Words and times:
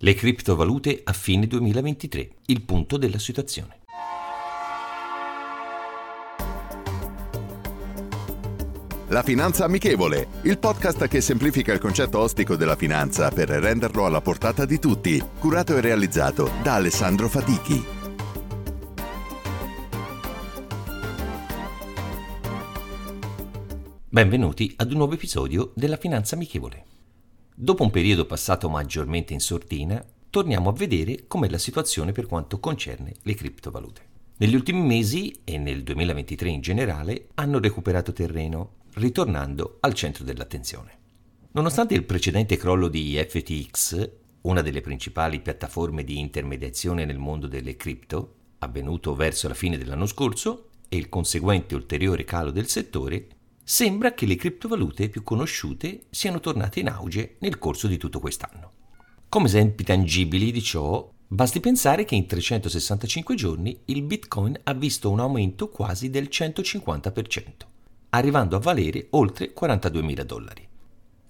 Le 0.00 0.12
criptovalute 0.12 1.00
a 1.04 1.14
fine 1.14 1.46
2023, 1.46 2.28
il 2.46 2.60
punto 2.60 2.98
della 2.98 3.18
situazione. 3.18 3.80
La 9.08 9.22
Finanza 9.22 9.64
Amichevole, 9.64 10.28
il 10.42 10.58
podcast 10.58 11.08
che 11.08 11.22
semplifica 11.22 11.72
il 11.72 11.78
concetto 11.78 12.18
ostico 12.18 12.56
della 12.56 12.76
finanza 12.76 13.30
per 13.30 13.48
renderlo 13.48 14.04
alla 14.04 14.20
portata 14.20 14.66
di 14.66 14.78
tutti, 14.78 15.18
curato 15.38 15.74
e 15.74 15.80
realizzato 15.80 16.50
da 16.62 16.74
Alessandro 16.74 17.30
Fatichi. 17.30 17.82
Benvenuti 24.10 24.74
ad 24.76 24.90
un 24.90 24.98
nuovo 24.98 25.14
episodio 25.14 25.72
della 25.74 25.96
Finanza 25.96 26.34
Amichevole. 26.34 26.95
Dopo 27.58 27.84
un 27.84 27.90
periodo 27.90 28.26
passato 28.26 28.68
maggiormente 28.68 29.32
in 29.32 29.40
sordina, 29.40 30.04
torniamo 30.28 30.68
a 30.68 30.74
vedere 30.74 31.24
com'è 31.26 31.48
la 31.48 31.56
situazione 31.56 32.12
per 32.12 32.26
quanto 32.26 32.60
concerne 32.60 33.14
le 33.22 33.32
criptovalute. 33.32 34.02
Negli 34.36 34.54
ultimi 34.54 34.82
mesi 34.82 35.40
e 35.42 35.56
nel 35.56 35.82
2023 35.82 36.50
in 36.50 36.60
generale 36.60 37.28
hanno 37.36 37.58
recuperato 37.58 38.12
terreno, 38.12 38.80
ritornando 38.96 39.78
al 39.80 39.94
centro 39.94 40.22
dell'attenzione. 40.22 40.98
Nonostante 41.52 41.94
il 41.94 42.04
precedente 42.04 42.58
crollo 42.58 42.88
di 42.88 43.16
FTX, 43.26 44.10
una 44.42 44.60
delle 44.60 44.82
principali 44.82 45.40
piattaforme 45.40 46.04
di 46.04 46.18
intermediazione 46.18 47.06
nel 47.06 47.16
mondo 47.16 47.46
delle 47.46 47.74
cripto, 47.74 48.34
avvenuto 48.58 49.14
verso 49.14 49.48
la 49.48 49.54
fine 49.54 49.78
dell'anno 49.78 50.04
scorso, 50.04 50.68
e 50.90 50.98
il 50.98 51.08
conseguente 51.08 51.74
ulteriore 51.74 52.24
calo 52.24 52.50
del 52.50 52.68
settore, 52.68 53.28
sembra 53.68 54.14
che 54.14 54.26
le 54.26 54.36
criptovalute 54.36 55.08
più 55.08 55.24
conosciute 55.24 56.04
siano 56.10 56.38
tornate 56.38 56.78
in 56.78 56.88
auge 56.88 57.34
nel 57.40 57.58
corso 57.58 57.88
di 57.88 57.96
tutto 57.96 58.20
quest'anno. 58.20 58.70
Come 59.28 59.46
esempi 59.46 59.82
tangibili 59.82 60.52
di 60.52 60.62
ciò, 60.62 61.10
basti 61.26 61.58
pensare 61.58 62.04
che 62.04 62.14
in 62.14 62.26
365 62.26 63.34
giorni 63.34 63.76
il 63.86 64.02
Bitcoin 64.02 64.56
ha 64.62 64.72
visto 64.72 65.10
un 65.10 65.18
aumento 65.18 65.68
quasi 65.68 66.10
del 66.10 66.28
150%, 66.30 67.42
arrivando 68.10 68.54
a 68.54 68.60
valere 68.60 69.08
oltre 69.10 69.52
42.000 69.52 70.22
dollari, 70.22 70.68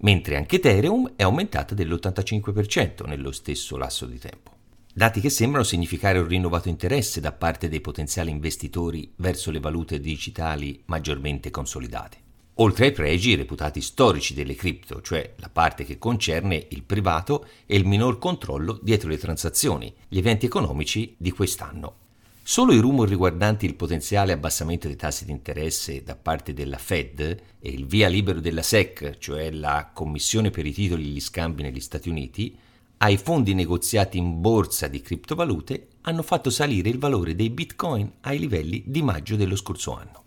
mentre 0.01 0.37
anche 0.37 0.57
Ethereum 0.57 1.15
è 1.17 1.23
aumentata 1.23 1.75
dell'85% 1.75 3.07
nello 3.07 3.33
stesso 3.33 3.79
lasso 3.79 4.05
di 4.05 4.19
tempo. 4.19 4.51
Dati 4.93 5.23
che 5.23 5.31
sembrano 5.31 5.65
significare 5.65 6.19
un 6.19 6.29
rinnovato 6.29 6.69
interesse 6.69 7.19
da 7.19 7.33
parte 7.33 7.71
dei 7.71 7.81
potenziali 7.81 8.31
investitori 8.31 9.11
verso 9.17 9.51
le 9.51 9.61
valute 9.61 10.01
digitali 10.01 10.83
maggiormente 10.85 11.51
consolidate 11.51 12.25
oltre 12.59 12.87
ai 12.87 12.93
pregi 12.93 13.35
reputati 13.35 13.81
storici 13.81 14.35
delle 14.35 14.55
cripto, 14.55 15.03
cioè 15.03 15.35
la 15.37 15.51
parte 15.51 15.85
che 15.85 15.99
concerne 15.99 16.67
il 16.71 16.83
privato 16.83 17.47
e 17.67 17.77
il 17.77 17.87
minor 17.87 18.19
controllo 18.19 18.79
dietro 18.83 19.09
le 19.09 19.19
transazioni, 19.19 19.93
gli 20.09 20.19
eventi 20.19 20.47
economici 20.47 21.15
di 21.19 21.31
quest'anno. 21.31 22.05
Solo 22.43 22.73
i 22.73 22.79
rumori 22.79 23.11
riguardanti 23.11 23.67
il 23.67 23.75
potenziale 23.75 24.33
abbassamento 24.33 24.87
dei 24.87 24.97
tassi 24.97 25.25
di 25.25 25.33
interesse 25.33 26.05
da 26.05 26.15
parte 26.15 26.55
della 26.55 26.79
Fed 26.79 27.19
e 27.21 27.69
il 27.69 27.87
via 27.87 28.09
libero 28.09 28.39
della 28.39 28.63
SEC, 28.63 29.19
cioè 29.19 29.51
la 29.51 29.91
Commissione 29.93 30.51
per 30.51 30.65
i 30.65 30.73
titoli 30.73 31.03
e 31.03 31.07
gli 31.09 31.21
scambi 31.21 31.63
negli 31.63 31.81
Stati 31.81 32.09
Uniti, 32.09 32.57
ai 32.99 33.19
fondi 33.19 33.53
negoziati 33.53 34.17
in 34.17 34.41
borsa 34.41 34.87
di 34.87 35.03
criptovalute 35.03 35.89
hanno 36.03 36.23
fatto 36.23 36.49
salire 36.49 36.89
il 36.89 36.99
valore 36.99 37.35
dei 37.35 37.51
bitcoin 37.51 38.11
ai 38.21 38.39
livelli 38.39 38.85
di 38.87 39.03
maggio 39.03 39.37
dello 39.37 39.57
scorso 39.57 39.95
anno. 39.95 40.26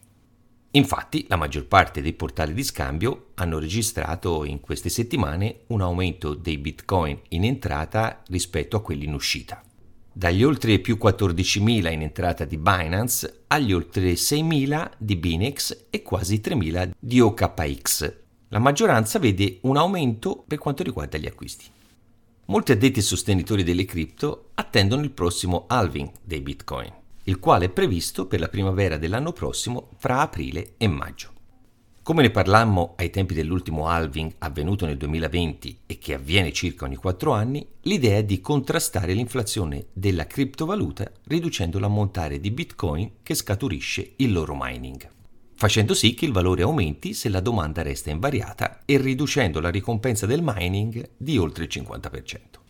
Infatti, 0.71 1.25
la 1.27 1.35
maggior 1.35 1.65
parte 1.65 1.99
dei 1.99 2.13
portali 2.13 2.53
di 2.53 2.63
scambio 2.63 3.29
hanno 3.35 3.57
registrato 3.57 4.43
in 4.43 4.59
queste 4.59 4.89
settimane 4.89 5.61
un 5.67 5.81
aumento 5.81 6.35
dei 6.35 6.59
bitcoin 6.59 7.19
in 7.29 7.43
entrata 7.43 8.21
rispetto 8.27 8.77
a 8.77 8.81
quelli 8.81 9.05
in 9.05 9.13
uscita. 9.13 9.63
Dagli 10.11 10.43
oltre 10.43 10.77
più 10.77 10.97
14.000 11.01 11.91
in 11.91 12.01
entrata 12.03 12.45
di 12.45 12.57
Binance 12.57 13.45
agli 13.47 13.73
oltre 13.73 14.13
6.000 14.13 14.91
di 14.97 15.15
Binex 15.15 15.85
e 15.89 16.03
quasi 16.03 16.39
3.000 16.43 16.91
di 16.99 17.19
OKX. 17.19 18.13
La 18.49 18.59
maggioranza 18.59 19.17
vede 19.17 19.59
un 19.61 19.77
aumento 19.77 20.43
per 20.47 20.59
quanto 20.59 20.83
riguarda 20.83 21.17
gli 21.17 21.27
acquisti. 21.27 21.65
Molti 22.45 22.73
addetti 22.73 22.99
e 22.99 23.03
sostenitori 23.03 23.63
delle 23.63 23.85
cripto 23.85 24.49
attendono 24.55 25.03
il 25.03 25.11
prossimo 25.11 25.65
halving 25.67 26.11
dei 26.23 26.41
bitcoin 26.41 26.97
il 27.29 27.37
quale 27.37 27.65
è 27.65 27.69
previsto 27.69 28.25
per 28.25 28.39
la 28.39 28.49
primavera 28.49 28.97
dell'anno 28.97 29.33
prossimo 29.33 29.91
fra 29.97 30.21
aprile 30.21 30.73
e 30.77 30.87
maggio. 30.87 31.33
Come 32.01 32.23
ne 32.23 32.31
parlammo 32.31 32.95
ai 32.97 33.11
tempi 33.11 33.35
dell'ultimo 33.35 33.85
halving 33.85 34.33
avvenuto 34.39 34.87
nel 34.87 34.97
2020 34.97 35.81
e 35.85 35.99
che 35.99 36.15
avviene 36.15 36.51
circa 36.51 36.85
ogni 36.85 36.95
4 36.95 37.31
anni, 37.31 37.63
l'idea 37.81 38.17
è 38.17 38.23
di 38.23 38.41
contrastare 38.41 39.13
l'inflazione 39.13 39.89
della 39.93 40.25
criptovaluta 40.25 41.11
riducendo 41.25 41.77
l'ammontare 41.77 42.39
di 42.39 42.49
bitcoin 42.49 43.11
che 43.21 43.35
scaturisce 43.35 44.13
il 44.15 44.31
loro 44.31 44.57
mining, 44.59 45.07
facendo 45.53 45.93
sì 45.93 46.15
che 46.15 46.25
il 46.25 46.31
valore 46.31 46.63
aumenti 46.63 47.13
se 47.13 47.29
la 47.29 47.41
domanda 47.41 47.83
resta 47.83 48.09
invariata 48.09 48.81
e 48.85 48.97
riducendo 48.97 49.59
la 49.59 49.69
ricompensa 49.69 50.25
del 50.25 50.41
mining 50.41 51.11
di 51.15 51.37
oltre 51.37 51.65
il 51.65 51.69
50%. 51.71 52.68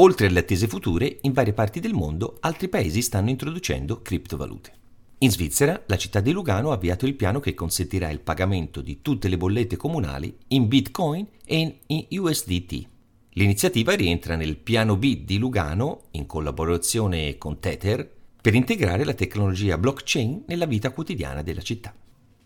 Oltre 0.00 0.28
alle 0.28 0.38
attese 0.40 0.68
future, 0.68 1.18
in 1.22 1.32
varie 1.32 1.52
parti 1.52 1.80
del 1.80 1.92
mondo 1.92 2.36
altri 2.40 2.68
paesi 2.68 3.02
stanno 3.02 3.30
introducendo 3.30 4.00
criptovalute. 4.00 4.72
In 5.18 5.30
Svizzera, 5.32 5.82
la 5.86 5.96
città 5.96 6.20
di 6.20 6.30
Lugano 6.30 6.70
ha 6.70 6.74
avviato 6.74 7.04
il 7.04 7.14
piano 7.14 7.40
che 7.40 7.54
consentirà 7.54 8.08
il 8.08 8.20
pagamento 8.20 8.80
di 8.80 9.02
tutte 9.02 9.26
le 9.26 9.36
bollette 9.36 9.74
comunali 9.74 10.32
in 10.48 10.68
Bitcoin 10.68 11.26
e 11.44 11.80
in 11.84 12.06
USDT. 12.10 12.86
L'iniziativa 13.30 13.94
rientra 13.94 14.36
nel 14.36 14.56
piano 14.56 14.96
B 14.96 15.24
di 15.24 15.36
Lugano, 15.36 16.02
in 16.12 16.26
collaborazione 16.26 17.36
con 17.36 17.58
Tether, 17.58 18.08
per 18.40 18.54
integrare 18.54 19.04
la 19.04 19.14
tecnologia 19.14 19.78
blockchain 19.78 20.44
nella 20.46 20.66
vita 20.66 20.92
quotidiana 20.92 21.42
della 21.42 21.62
città. 21.62 21.92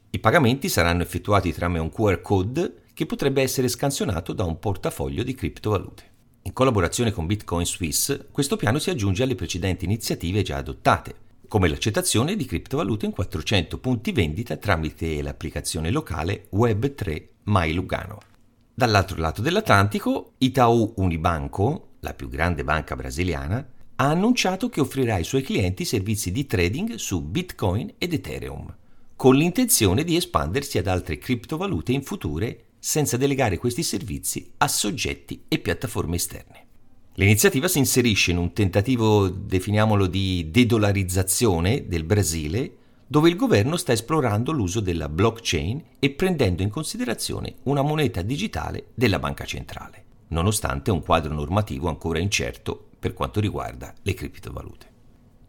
I 0.09 0.19
pagamenti 0.19 0.71
saranno 0.71 1.03
effettuati 1.03 1.53
tramite 1.53 1.81
un 1.81 1.91
QR 1.91 2.23
code 2.23 2.85
che 2.95 3.05
potrebbe 3.05 3.43
essere 3.43 3.69
scansionato 3.69 4.33
da 4.33 4.45
un 4.45 4.59
portafoglio 4.59 5.23
di 5.23 5.35
criptovalute. 5.35 6.12
In 6.45 6.53
collaborazione 6.53 7.13
con 7.13 7.27
Bitcoin 7.27 7.65
Swiss, 7.65 8.27
questo 8.33 8.57
piano 8.57 8.81
si 8.81 8.91
aggiunge 8.91 9.23
alle 9.23 9.37
precedenti 9.37 9.85
iniziative 9.85 10.43
già 10.43 10.57
adottate, 10.57 11.15
come 11.47 11.69
l'accettazione 11.69 12.35
di 12.35 12.47
criptovalute 12.47 13.07
in 13.07 13.13
400 13.13 13.79
punti 13.79 14.11
vendita 14.11 14.57
tramite 14.57 15.23
l'applicazione 15.23 15.93
locale 15.93 16.49
Web3 16.53 17.23
My 17.45 17.73
Lugano. 17.73 18.19
Dall'altro 18.75 19.19
lato 19.19 19.41
dell'Atlantico, 19.41 20.33
Itaú 20.39 20.95
Unibanco, 20.97 21.91
la 22.01 22.13
più 22.13 22.29
grande 22.29 22.65
banca 22.65 22.97
brasiliana, 22.97 23.65
ha 23.95 24.09
annunciato 24.09 24.69
che 24.69 24.81
offrirà 24.81 25.15
ai 25.15 25.25
suoi 25.25 25.43
clienti 25.43 25.85
servizi 25.85 26.33
di 26.33 26.45
trading 26.47 26.95
su 26.97 27.23
Bitcoin 27.23 27.95
ed 27.99 28.15
Ethereum, 28.15 28.75
con 29.15 29.37
l'intenzione 29.37 30.03
di 30.03 30.17
espandersi 30.17 30.79
ad 30.79 30.89
altre 30.89 31.19
criptovalute 31.19 31.93
in 31.93 32.03
future 32.03 32.65
senza 32.85 33.17
delegare 33.17 33.59
questi 33.59 33.85
servizi 33.85 34.55
a 34.59 34.67
soggetti 34.67 35.45
e 35.47 35.61
piattaforme 35.61 36.17
esterne. 36.17 36.67
L'iniziativa 37.15 37.69
si 37.69 37.79
inserisce 37.79 38.33
in 38.33 38.39
un 38.39 38.53
tentativo, 38.53 39.29
definiamolo, 39.29 40.09
di 40.09 40.49
dedolarizzazione 40.51 41.87
del 41.87 42.03
Brasile, 42.03 42.77
dove 43.07 43.29
il 43.29 43.37
governo 43.37 43.77
sta 43.77 43.93
esplorando 43.93 44.51
l'uso 44.51 44.81
della 44.81 45.09
blockchain 45.09 45.81
e 46.01 46.11
prendendo 46.11 46.63
in 46.63 46.71
considerazione 46.71 47.55
una 47.65 47.83
moneta 47.83 48.21
digitale 48.21 48.87
della 48.95 49.21
banca 49.21 49.45
centrale, 49.45 50.05
nonostante 50.29 50.91
un 50.91 51.05
quadro 51.05 51.33
normativo 51.33 51.89
ancora 51.89 52.19
incerto 52.19 52.89
per 52.99 53.13
quanto 53.13 53.39
riguarda 53.39 53.95
le 54.03 54.15
criptovalute. 54.15 54.87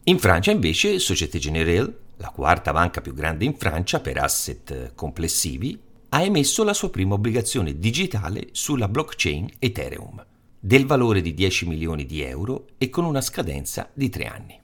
In 0.04 0.20
Francia 0.20 0.52
invece 0.52 1.00
Société 1.00 1.40
Générale, 1.40 1.98
la 2.18 2.30
quarta 2.30 2.72
banca 2.72 3.02
più 3.02 3.16
grande 3.16 3.46
in 3.46 3.58
Francia 3.58 4.02
per 4.02 4.20
asset 4.20 4.92
complessivi, 4.94 5.80
ha 6.14 6.22
emesso 6.22 6.64
la 6.64 6.76
sua 6.76 6.92
prima 6.92 7.16
obbligazione 7.16 7.80
digitale 7.80 8.50
sulla 8.52 8.88
blockchain 8.88 9.50
Ethereum, 9.58 10.24
del 10.60 10.86
valore 10.86 11.22
di 11.22 11.34
10 11.34 11.68
milioni 11.68 12.06
di 12.06 12.22
euro 12.22 12.68
e 12.78 12.92
con 12.92 13.04
una 13.04 13.20
scadenza 13.20 13.90
di 13.92 14.10
tre 14.10 14.26
anni. 14.26 14.62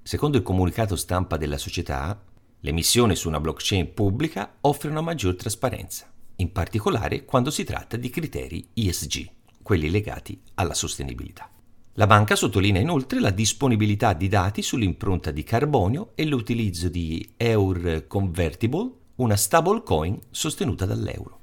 Secondo 0.00 0.36
il 0.36 0.44
comunicato 0.44 0.94
stampa 0.94 1.36
della 1.36 1.58
società, 1.58 2.22
l'emissione 2.60 3.16
su 3.16 3.26
una 3.26 3.40
blockchain 3.40 3.92
pubblica 3.92 4.58
offre 4.60 4.88
una 4.88 5.00
maggior 5.00 5.34
trasparenza, 5.34 6.08
in 6.36 6.52
particolare 6.52 7.24
quando 7.24 7.50
si 7.50 7.64
tratta 7.64 7.96
di 7.96 8.08
criteri 8.08 8.68
ESG, 8.72 9.28
quelli 9.64 9.90
legati 9.90 10.40
alla 10.54 10.74
sostenibilità. 10.74 11.50
La 11.94 12.06
banca 12.06 12.36
sottolinea 12.36 12.80
inoltre 12.80 13.18
la 13.18 13.30
disponibilità 13.30 14.12
di 14.12 14.28
dati 14.28 14.62
sull'impronta 14.62 15.32
di 15.32 15.42
carbonio 15.42 16.12
e 16.14 16.24
l'utilizzo 16.24 16.88
di 16.88 17.32
Eur 17.36 18.06
Convertible, 18.06 18.92
una 19.18 19.34
stablecoin 19.34 20.16
sostenuta 20.30 20.86
dall'euro. 20.86 21.40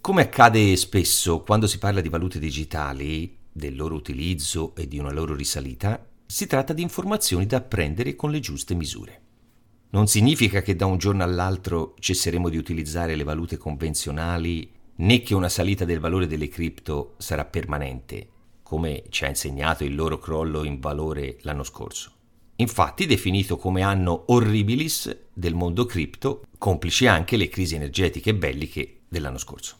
Come 0.00 0.22
accade 0.22 0.76
spesso 0.76 1.42
quando 1.42 1.66
si 1.66 1.78
parla 1.78 2.00
di 2.00 2.08
valute 2.08 2.38
digitali, 2.38 3.36
del 3.50 3.74
loro 3.74 3.96
utilizzo 3.96 4.72
e 4.76 4.86
di 4.86 4.98
una 4.98 5.10
loro 5.10 5.34
risalita, 5.34 6.06
si 6.24 6.46
tratta 6.46 6.72
di 6.72 6.82
informazioni 6.82 7.44
da 7.46 7.56
apprendere 7.56 8.14
con 8.14 8.30
le 8.30 8.38
giuste 8.38 8.74
misure. 8.74 9.22
Non 9.90 10.06
significa 10.06 10.62
che 10.62 10.76
da 10.76 10.86
un 10.86 10.98
giorno 10.98 11.24
all'altro 11.24 11.94
cesseremo 11.98 12.48
di 12.48 12.56
utilizzare 12.56 13.16
le 13.16 13.24
valute 13.24 13.56
convenzionali 13.56 14.70
né 14.96 15.20
che 15.22 15.34
una 15.34 15.48
salita 15.48 15.84
del 15.84 15.98
valore 15.98 16.28
delle 16.28 16.48
cripto 16.48 17.14
sarà 17.18 17.44
permanente, 17.44 18.28
come 18.62 19.02
ci 19.08 19.24
ha 19.24 19.28
insegnato 19.28 19.82
il 19.82 19.96
loro 19.96 20.18
crollo 20.18 20.62
in 20.62 20.78
valore 20.78 21.38
l'anno 21.40 21.64
scorso. 21.64 22.12
Infatti 22.60 23.06
definito 23.06 23.56
come 23.56 23.82
anno 23.82 24.24
horribilis 24.26 25.16
del 25.32 25.54
mondo 25.54 25.84
cripto, 25.84 26.42
complici 26.58 27.06
anche 27.06 27.36
le 27.36 27.48
crisi 27.48 27.76
energetiche 27.76 28.34
belliche 28.34 29.02
dell'anno 29.08 29.38
scorso. 29.38 29.76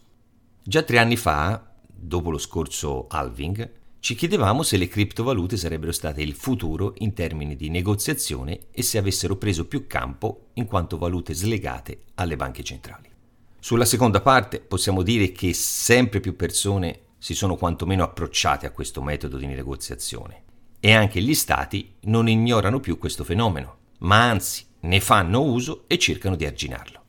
Già 0.62 0.82
tre 0.82 0.98
anni 0.98 1.16
fa, 1.16 1.74
dopo 1.84 2.30
lo 2.30 2.38
scorso 2.38 3.08
halving, 3.08 3.68
ci 3.98 4.14
chiedevamo 4.14 4.62
se 4.62 4.76
le 4.76 4.86
criptovalute 4.86 5.56
sarebbero 5.56 5.90
state 5.90 6.22
il 6.22 6.34
futuro 6.34 6.94
in 6.98 7.14
termini 7.14 7.56
di 7.56 7.68
negoziazione 7.68 8.66
e 8.70 8.82
se 8.82 8.96
avessero 8.96 9.34
preso 9.34 9.66
più 9.66 9.88
campo 9.88 10.50
in 10.54 10.66
quanto 10.66 10.98
valute 10.98 11.34
slegate 11.34 12.02
alle 12.14 12.36
banche 12.36 12.62
centrali. 12.62 13.10
Sulla 13.58 13.86
seconda 13.86 14.20
parte 14.20 14.60
possiamo 14.60 15.02
dire 15.02 15.32
che 15.32 15.52
sempre 15.52 16.20
più 16.20 16.36
persone 16.36 17.00
si 17.18 17.34
sono 17.34 17.56
quantomeno 17.56 18.04
approcciate 18.04 18.66
a 18.66 18.70
questo 18.70 19.02
metodo 19.02 19.36
di 19.36 19.46
negoziazione 19.46 20.46
e 20.80 20.92
anche 20.92 21.20
gli 21.20 21.34
stati 21.34 21.94
non 22.02 22.28
ignorano 22.28 22.80
più 22.80 22.98
questo 22.98 23.24
fenomeno, 23.24 23.76
ma 24.00 24.28
anzi 24.28 24.64
ne 24.80 25.00
fanno 25.00 25.42
uso 25.42 25.84
e 25.86 25.98
cercano 25.98 26.36
di 26.36 26.46
arginarlo. 26.46 27.02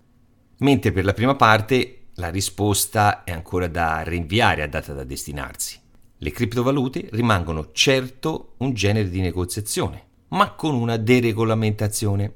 Mentre 0.60 0.92
per 0.92 1.06
la 1.06 1.14
prima 1.14 1.36
parte 1.36 2.08
la 2.16 2.30
risposta 2.30 3.24
è 3.24 3.32
ancora 3.32 3.68
da 3.68 4.02
rinviare 4.02 4.64
a 4.64 4.68
data 4.68 4.94
da 4.94 5.04
destinarsi. 5.04 5.80
Le 6.18 6.32
criptovalute 6.32 7.08
rimangono 7.12 7.72
certo 7.72 8.56
un 8.58 8.74
genere 8.74 9.10
di 9.10 9.22
negoziazione, 9.22 10.08
ma 10.30 10.52
con 10.52 10.76
una 10.76 10.98
deregolamentazione. 10.98 12.34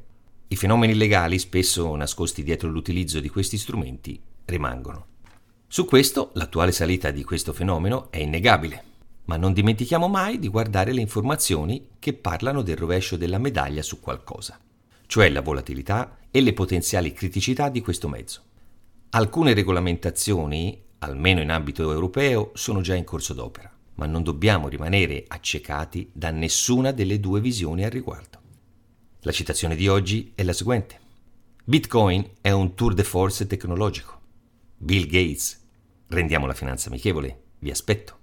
I 0.48 0.56
fenomeni 0.56 0.96
legali, 0.96 1.38
spesso 1.38 1.94
nascosti 1.96 2.44
dietro 2.44 2.70
l'utilizzo 2.70 3.20
di 3.20 3.28
questi 3.28 3.58
strumenti, 3.58 4.22
rimangono. 4.46 5.08
Su 5.68 5.86
questo 5.86 6.32
l'attuale 6.36 6.72
salita 6.72 7.12
di 7.12 7.24
questo 7.24 7.52
fenomeno 7.52 8.10
è 8.12 8.20
innegabile, 8.20 8.84
ma 9.26 9.38
non 9.38 9.54
dimentichiamo 9.54 10.08
mai 10.08 10.40
di 10.40 10.48
guardare 10.48 10.92
le 10.92 11.02
informazioni 11.02 11.90
che 12.00 12.14
parlano 12.14 12.62
del 12.62 12.76
rovescio 12.76 13.18
della 13.18 13.38
medaglia 13.38 13.82
su 13.82 14.00
qualcosa, 14.00 14.60
cioè 15.06 15.30
la 15.30 15.42
volatilità 15.42 16.18
e 16.30 16.42
le 16.42 16.54
potenziali 16.54 17.14
criticità 17.14 17.70
di 17.70 17.82
questo 17.82 18.08
mezzo. 18.08 18.42
Alcune 19.12 19.54
regolamentazioni, 19.54 20.82
almeno 21.00 21.42
in 21.42 21.52
ambito 21.52 21.92
europeo, 21.92 22.52
sono 22.54 22.82
già 22.82 22.96
in 22.96 23.04
corso 23.04 23.34
d'opera 23.34 23.74
ma 23.96 24.06
non 24.06 24.24
dobbiamo 24.24 24.68
rimanere 24.68 25.26
accecati 25.28 26.10
da 26.14 26.32
nessuna 26.32 26.92
delle 26.92 27.20
due 27.20 27.42
visioni 27.42 27.84
al 27.84 27.92
riguardo. 27.92 28.42
La 29.22 29.32
citazione 29.32 29.76
di 29.76 29.88
oggi 29.88 30.32
è 30.36 30.44
la 30.44 30.54
seguente. 30.54 31.00
Bitcoin 31.64 32.32
è 32.42 32.52
un 32.52 32.74
tour 32.76 32.94
de 32.94 33.04
force 33.04 33.48
tecnologico. 33.48 34.20
Bill 34.78 35.06
Gates. 35.06 35.62
Rendiamo 36.08 36.46
la 36.46 36.54
finanza 36.54 36.90
amichevole. 36.90 37.42
Vi 37.60 37.72
aspetto. 37.72 38.23